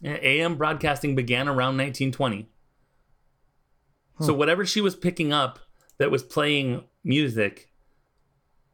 [0.00, 2.48] Yeah, AM broadcasting began around 1920.
[4.20, 5.60] So whatever she was picking up
[5.98, 7.70] that was playing music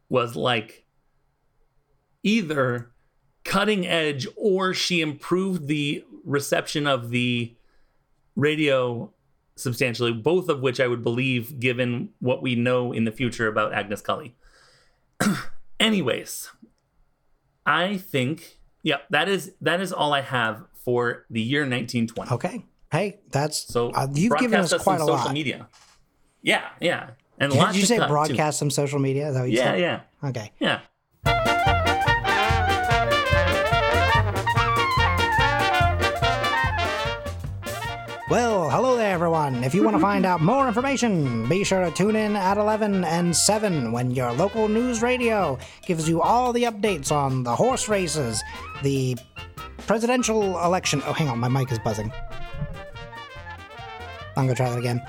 [0.09, 0.85] was like
[2.23, 2.91] either
[3.45, 7.55] cutting edge or she improved the reception of the
[8.35, 9.09] radio
[9.55, 13.71] substantially both of which i would believe given what we know in the future about
[13.73, 14.35] agnes cully
[15.79, 16.49] anyways
[17.65, 22.65] i think yeah that is that is all i have for the year 1920 okay.
[22.91, 25.33] Hey, that's so uh, you've given broadcast us quite a social lot.
[25.33, 25.67] media
[26.41, 28.11] yeah yeah and Did lots you say cut, too.
[28.13, 29.27] broadcast some social media?
[29.29, 29.79] Is that yeah said?
[29.79, 30.51] yeah Okay.
[30.59, 31.74] yeah
[38.27, 39.63] Well, hello there, everyone.
[39.63, 43.03] If you want to find out more information, be sure to tune in at 11
[43.03, 47.87] and 7 when your local news radio gives you all the updates on the horse
[47.87, 48.43] races,
[48.81, 49.15] the
[49.85, 51.03] presidential election.
[51.05, 52.11] Oh, hang on, my mic is buzzing.
[54.35, 55.05] I'm going to try that again.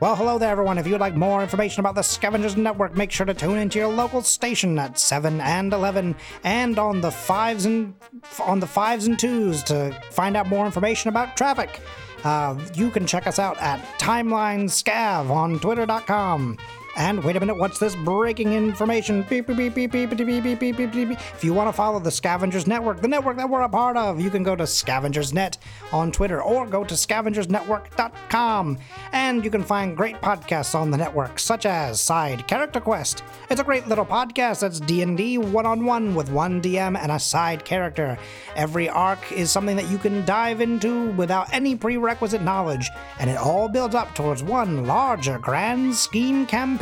[0.00, 0.76] Well, hello there, everyone.
[0.76, 3.78] If you would like more information about the Scavengers Network, make sure to tune into
[3.78, 7.94] your local station at 7 and 11 and on the fives and
[8.38, 11.80] on the fives and twos to find out more information about traffic.
[12.24, 16.58] Uh, you can check us out at Timeline Scav on Twitter.com.
[16.96, 19.22] And wait a minute, what's this breaking information?
[19.28, 21.10] Beep, beep, beep, beep, beep, beep, beep, beep, beep, beep.
[21.12, 24.20] If you want to follow the Scavengers Network, the network that we're a part of,
[24.20, 25.58] you can go to ScavengersNet
[25.92, 28.78] on Twitter or go to scavengersnetwork.com.
[29.12, 33.22] And you can find great podcasts on the network, such as Side Character Quest.
[33.50, 38.18] It's a great little podcast that's D&D one-on-one with one DM and a side character.
[38.56, 43.36] Every arc is something that you can dive into without any prerequisite knowledge, and it
[43.36, 46.79] all builds up towards one larger grand scheme campaign.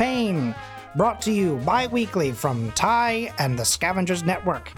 [0.95, 4.71] Brought to you bi weekly from Ty and the Scavengers Network.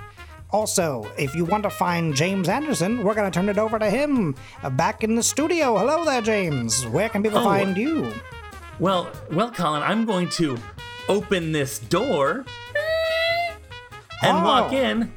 [0.50, 3.88] Also, if you want to find James Anderson, we're going to turn it over to
[3.88, 5.78] him uh, back in the studio.
[5.78, 6.88] Hello there, James.
[6.88, 7.44] Where can people Oh.
[7.44, 8.12] find you?
[8.80, 10.58] Well, well, Colin, I'm going to
[11.08, 12.44] open this door
[14.24, 14.44] and Oh.
[14.44, 15.12] walk in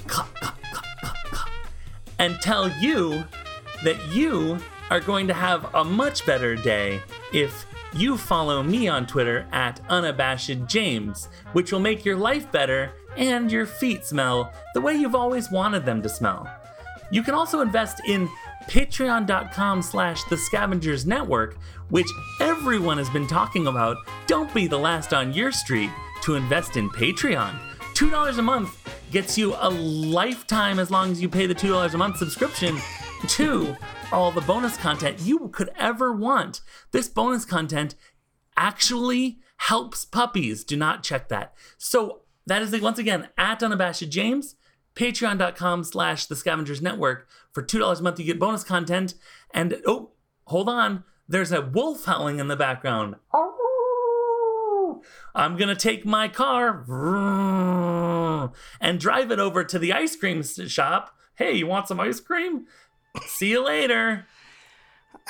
[2.18, 3.24] and tell you
[3.84, 4.58] that you
[4.90, 7.00] are going to have a much better day
[7.32, 7.64] if
[7.94, 13.66] you follow me on Twitter at unabashedjames, which will make your life better and your
[13.66, 16.48] feet smell the way you've always wanted them to smell.
[17.10, 18.28] You can also invest in
[18.68, 21.58] patreon.com slash the scavengers network
[21.90, 22.06] which
[22.40, 25.90] everyone has been talking about don't be the last on your street
[26.22, 27.54] to invest in patreon
[27.94, 31.98] $2 a month gets you a lifetime as long as you pay the $2 a
[31.98, 32.74] month subscription
[33.28, 33.76] to
[34.12, 36.60] all the bonus content you could ever want.
[36.92, 37.94] This bonus content
[38.56, 40.64] actually helps puppies.
[40.64, 41.54] Do not check that.
[41.78, 44.56] So that is the, once again at unabashed james
[44.94, 47.28] patreon.com slash the scavengers network.
[47.52, 49.14] For $2 a month you get bonus content.
[49.52, 50.12] And oh
[50.46, 51.04] hold on.
[51.26, 53.16] There's a wolf howling in the background.
[53.32, 55.02] Oh!
[55.34, 56.84] I'm gonna take my car
[58.80, 61.16] and drive it over to the ice cream shop.
[61.34, 62.66] Hey you want some ice cream
[63.22, 64.26] see you later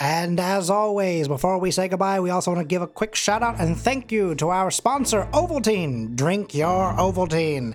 [0.00, 3.42] And as always, before we say goodbye, we also want to give a quick shout
[3.42, 6.16] out and thank you to our sponsor, Ovaltine.
[6.16, 7.74] Drink your Ovaltine.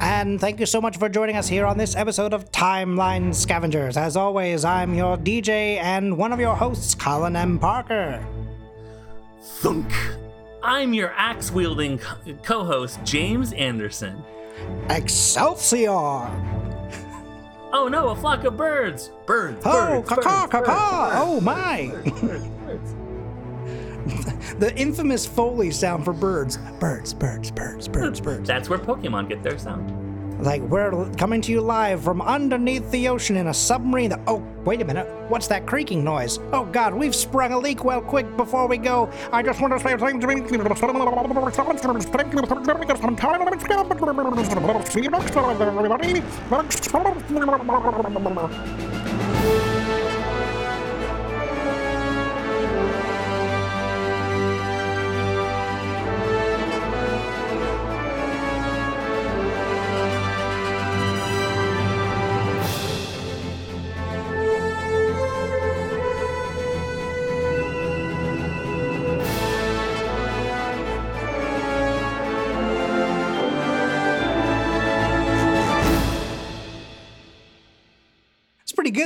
[0.00, 3.96] And thank you so much for joining us here on this episode of Timeline Scavengers.
[3.98, 7.58] As always, I'm your DJ and one of your hosts, Colin M.
[7.58, 8.24] Parker.
[9.60, 9.92] thunk
[10.62, 11.98] i'm your axe wielding
[12.42, 14.16] co host james anderson
[14.88, 16.26] Excelsior!
[17.72, 20.70] Oh no a flock of birds birds Oh, birds, caw birds, caw birds.
[21.16, 21.86] Oh my!
[24.58, 26.58] the infamous Foley sound for birds.
[26.78, 28.46] Birds, birds, birds, birds, birds.
[28.46, 29.90] That's where Pokemon get their sound.
[30.40, 34.10] Like we're coming to you live from underneath the ocean in a submarine.
[34.10, 35.06] That, oh, wait a minute.
[35.28, 36.38] What's that creaking noise?
[36.52, 37.84] Oh God, we've sprung a leak.
[37.84, 40.26] Well, quick before we go, I just want to say thank you.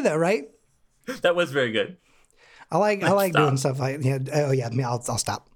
[0.01, 0.49] Good though, right?
[1.21, 1.99] That was very good.
[2.71, 3.45] I like I like stop.
[3.45, 4.19] doing stuff like yeah.
[4.33, 5.51] Oh yeah, I'll I'll stop.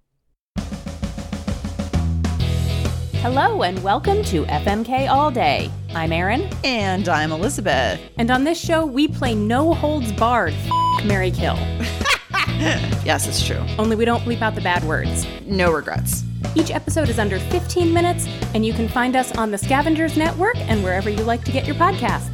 [3.23, 5.71] Hello and welcome to FMK All Day.
[5.95, 6.51] I'm Erin.
[6.63, 7.99] And I'm Elizabeth.
[8.19, 11.55] And on this show, we play no holds barred f- Marry Kill.
[13.03, 13.65] yes, it's true.
[13.79, 15.27] Only we don't bleep out the bad words.
[15.47, 16.23] No regrets.
[16.55, 20.57] Each episode is under 15 minutes, and you can find us on the Scavengers Network
[20.57, 22.34] and wherever you like to get your podcasts.